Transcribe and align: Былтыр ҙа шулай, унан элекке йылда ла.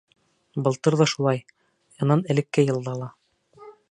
Былтыр 0.67 0.97
ҙа 1.01 1.05
шулай, 1.11 1.41
унан 2.05 2.25
элекке 2.35 2.65
йылда 2.69 2.99
ла. 3.03 3.13